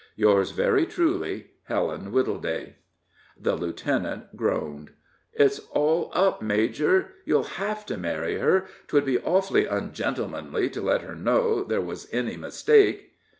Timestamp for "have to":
7.61-7.97